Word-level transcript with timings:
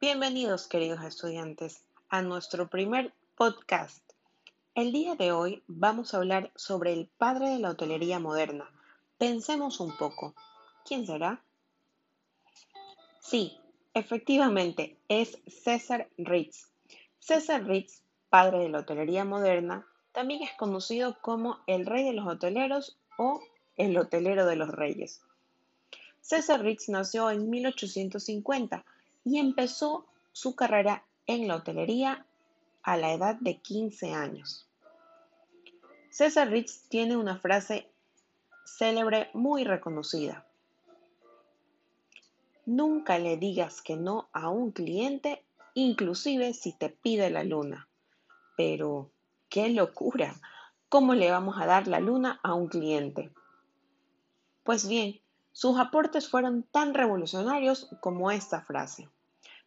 Bienvenidos 0.00 0.68
queridos 0.68 1.02
estudiantes 1.02 1.82
a 2.08 2.22
nuestro 2.22 2.68
primer 2.68 3.12
podcast. 3.34 4.00
El 4.76 4.92
día 4.92 5.16
de 5.16 5.32
hoy 5.32 5.64
vamos 5.66 6.14
a 6.14 6.18
hablar 6.18 6.52
sobre 6.54 6.92
el 6.92 7.08
padre 7.18 7.48
de 7.48 7.58
la 7.58 7.70
hotelería 7.70 8.20
moderna. 8.20 8.70
Pensemos 9.18 9.80
un 9.80 9.96
poco. 9.96 10.36
¿Quién 10.84 11.04
será? 11.04 11.42
Sí, 13.18 13.58
efectivamente, 13.92 14.96
es 15.08 15.36
César 15.48 16.08
Ritz. 16.16 16.68
César 17.18 17.64
Ritz, 17.64 18.00
padre 18.30 18.60
de 18.60 18.68
la 18.68 18.78
hotelería 18.78 19.24
moderna, 19.24 19.84
también 20.12 20.44
es 20.44 20.52
conocido 20.52 21.18
como 21.20 21.58
el 21.66 21.86
rey 21.86 22.04
de 22.04 22.12
los 22.12 22.28
hoteleros 22.28 22.96
o 23.16 23.40
el 23.76 23.98
hotelero 23.98 24.46
de 24.46 24.54
los 24.54 24.68
reyes. 24.68 25.22
César 26.20 26.62
Ritz 26.62 26.88
nació 26.88 27.32
en 27.32 27.50
1850 27.50 28.84
y 29.24 29.38
empezó 29.38 30.06
su 30.32 30.54
carrera 30.54 31.04
en 31.26 31.48
la 31.48 31.56
hotelería 31.56 32.26
a 32.82 32.96
la 32.96 33.12
edad 33.12 33.36
de 33.40 33.58
15 33.58 34.14
años. 34.14 34.68
César 36.10 36.48
Ritz 36.48 36.88
tiene 36.88 37.16
una 37.16 37.38
frase 37.38 37.90
célebre 38.64 39.30
muy 39.34 39.64
reconocida. 39.64 40.46
Nunca 42.66 43.18
le 43.18 43.36
digas 43.36 43.82
que 43.82 43.96
no 43.96 44.28
a 44.32 44.50
un 44.50 44.72
cliente, 44.72 45.44
inclusive 45.74 46.54
si 46.54 46.72
te 46.72 46.90
pide 46.90 47.30
la 47.30 47.44
luna. 47.44 47.88
Pero, 48.56 49.10
¡qué 49.48 49.70
locura! 49.70 50.34
¿Cómo 50.88 51.14
le 51.14 51.30
vamos 51.30 51.56
a 51.60 51.66
dar 51.66 51.88
la 51.88 52.00
luna 52.00 52.40
a 52.42 52.54
un 52.54 52.68
cliente? 52.68 53.30
Pues 54.64 54.88
bien, 54.88 55.20
sus 55.52 55.78
aportes 55.78 56.28
fueron 56.28 56.62
tan 56.62 56.94
revolucionarios 56.94 57.88
como 58.00 58.30
esta 58.30 58.60
frase. 58.62 59.08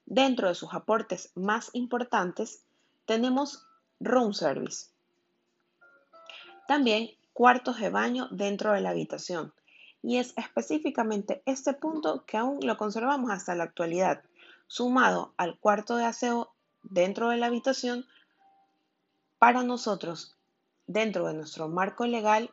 Dentro 0.06 0.48
de 0.48 0.56
sus 0.56 0.74
aportes 0.74 1.32
más 1.36 1.70
importantes 1.74 2.64
tenemos 3.06 3.68
room 4.00 4.34
service. 4.34 4.88
También 6.68 7.12
cuartos 7.34 7.80
de 7.80 7.90
baño 7.90 8.28
dentro 8.32 8.74
de 8.74 8.82
la 8.82 8.92
habitación. 8.92 9.54
Y 10.04 10.18
es 10.18 10.34
específicamente 10.38 11.44
este 11.46 11.74
punto 11.74 12.26
que 12.26 12.38
aún 12.38 12.60
lo 12.62 12.78
conservamos 12.78 13.30
hasta 13.32 13.56
la 13.56 13.66
actualidad, 13.66 14.24
sumado 14.68 15.34
al 15.38 15.60
cuarto 15.60 15.96
de 15.96 16.06
aseo 16.06 16.54
dentro 16.84 17.30
de 17.30 17.38
la 17.38 17.48
habitación, 17.48 18.06
para 19.38 19.64
nosotros, 19.64 20.38
dentro 20.88 21.28
de 21.28 21.34
nuestro 21.34 21.68
marco 21.68 22.06
legal 22.06 22.52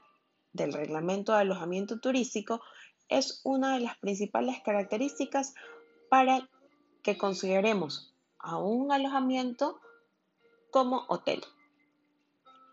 del 0.53 0.73
reglamento 0.73 1.33
de 1.33 1.41
alojamiento 1.41 1.99
turístico, 2.01 2.61
es 3.09 3.41
una 3.45 3.75
de 3.75 3.81
las 3.81 3.97
principales 3.99 4.61
características 4.65 5.55
para 6.09 6.49
que 7.03 7.19
consideremos 7.19 8.15
a 8.39 8.59
un 8.59 8.93
alojamiento 8.93 9.81
como 10.71 11.05
hotel. 11.09 11.43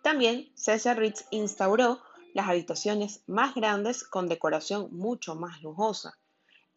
También 0.03 0.51
César 0.55 0.99
Ritz 0.99 1.25
instauró 1.31 1.99
las 2.33 2.47
habitaciones 2.47 3.23
más 3.27 3.55
grandes 3.55 4.03
con 4.03 4.27
decoración 4.27 4.89
mucho 4.91 5.35
más 5.35 5.63
lujosa. 5.63 6.17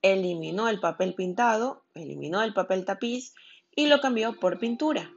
Eliminó 0.02 0.68
el 0.68 0.80
papel 0.80 1.14
pintado, 1.14 1.82
eliminó 1.94 2.42
el 2.42 2.54
papel 2.54 2.84
tapiz 2.84 3.34
y 3.74 3.88
lo 3.88 4.00
cambió 4.00 4.38
por 4.38 4.58
pintura. 4.58 5.12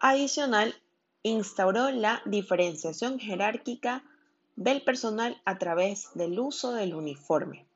Adicional, 0.00 0.74
instauró 1.22 1.90
la 1.90 2.22
diferenciación 2.24 3.18
jerárquica 3.18 4.04
del 4.56 4.82
personal 4.82 5.40
a 5.44 5.58
través 5.58 6.10
del 6.14 6.38
uso 6.38 6.72
del 6.72 6.94
uniforme. 6.94 7.66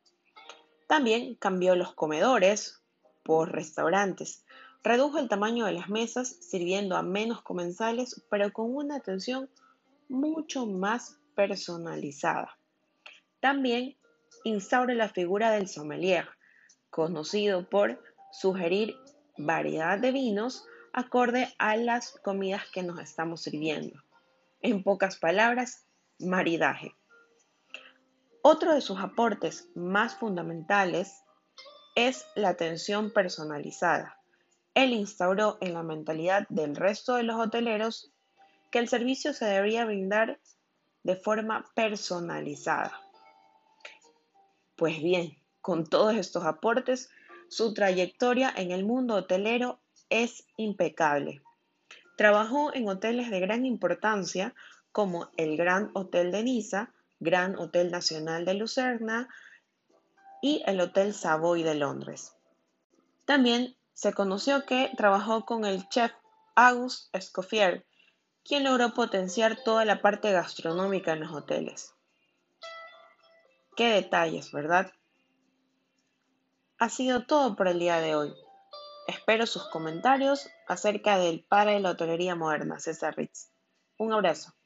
También 0.87 1.35
cambió 1.35 1.75
los 1.77 1.93
comedores 1.93 2.81
por 3.23 3.53
restaurantes. 3.53 4.45
Redujo 4.83 5.19
el 5.19 5.29
tamaño 5.29 5.67
de 5.67 5.73
las 5.73 5.89
mesas, 5.89 6.29
sirviendo 6.41 6.97
a 6.97 7.03
menos 7.03 7.43
comensales, 7.43 8.23
pero 8.31 8.53
con 8.53 8.75
una 8.75 8.97
atención 8.97 9.51
mucho 10.09 10.67
más 10.67 11.19
personalizada. 11.35 12.59
También 13.41 13.97
instaura 14.45 14.95
la 14.95 15.09
figura 15.09 15.51
del 15.51 15.69
sommelier, 15.69 16.29
conocido 16.91 17.69
por 17.69 18.03
sugerir 18.33 18.97
variedad 19.37 19.99
de 19.99 20.13
vinos 20.13 20.65
acorde 20.93 21.55
a 21.59 21.77
las 21.77 22.13
comidas 22.25 22.63
que 22.73 22.83
nos 22.83 23.01
estamos 23.01 23.43
sirviendo. 23.43 24.03
En 24.61 24.83
pocas 24.83 25.19
palabras, 25.19 25.87
maridaje. 26.19 26.95
Otro 28.43 28.75
de 28.75 28.81
sus 28.81 28.99
aportes 28.99 29.69
más 29.75 30.17
fundamentales 30.17 31.23
es 31.95 32.25
la 32.35 32.51
atención 32.51 33.11
personalizada. 33.13 34.21
Él 34.75 34.93
instauró 34.93 35.59
en 35.61 35.75
la 35.75 35.83
mentalidad 35.83 36.47
del 36.49 36.77
resto 36.77 37.17
de 37.17 37.25
los 37.25 37.37
hoteleros 37.37 38.13
que 38.71 38.79
el 38.79 38.89
servicio 38.89 39.33
se 39.33 39.45
debería 39.45 39.85
brindar 39.85 40.39
de 41.03 41.17
forma 41.17 41.65
personalizada. 41.75 43.01
Pues 44.77 45.03
bien, 45.03 45.37
con 45.61 45.85
todos 45.85 46.15
estos 46.15 46.45
aportes, 46.45 47.11
su 47.49 47.75
trayectoria 47.75 48.53
en 48.57 48.71
el 48.71 48.85
mundo 48.85 49.15
hotelero 49.15 49.81
es 50.11 50.47
impecable. 50.57 51.43
Trabajó 52.17 52.73
en 52.75 52.89
hoteles 52.89 53.31
de 53.31 53.41
gran 53.41 53.67
importancia 53.67 54.55
como 54.93 55.31
el 55.37 55.57
Gran 55.57 55.91
Hotel 55.95 56.33
de 56.33 56.43
Niza, 56.43 56.93
Gran 57.21 57.59
Hotel 57.59 57.91
Nacional 57.91 58.45
de 58.45 58.55
Lucerna 58.55 59.29
y 60.43 60.63
el 60.67 60.81
Hotel 60.81 61.15
Savoy 61.15 61.63
de 61.63 61.75
Londres. 61.75 62.35
También 63.25 63.77
se 63.93 64.13
conoció 64.13 64.65
que 64.65 64.91
trabajó 64.97 65.45
con 65.45 65.65
el 65.65 65.89
chef 65.89 66.13
Auguste 66.55 67.17
Escoffier, 67.19 67.85
quien 68.45 68.65
logró 68.65 68.95
potenciar 68.95 69.63
toda 69.63 69.85
la 69.85 70.01
parte 70.01 70.33
gastronómica 70.33 71.13
en 71.13 71.21
los 71.21 71.33
hoteles. 71.33 71.95
Qué 73.77 73.89
detalles, 73.91 74.51
¿verdad? 74.53 74.93
Ha 76.79 76.89
sido 76.89 77.27
todo 77.27 77.55
por 77.57 77.69
el 77.69 77.79
día 77.79 78.01
de 78.01 78.15
hoy. 78.17 78.35
Espero 79.07 79.47
sus 79.47 79.69
comentarios 79.69 80.49
acerca 80.67 81.19
del 81.19 81.45
padre 81.45 81.75
de 81.75 81.81
la 81.81 81.91
hotelería 81.91 82.35
moderna, 82.35 82.79
César 82.79 83.17
Ritz. 83.17 83.51
Un 83.99 84.13
abrazo. 84.13 84.58